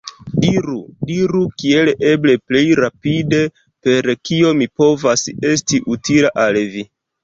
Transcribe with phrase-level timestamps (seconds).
[0.43, 0.77] Diru,
[1.09, 3.45] diru kiel eble plej rapide,
[3.85, 6.89] per kio mi povas esti utila al vi!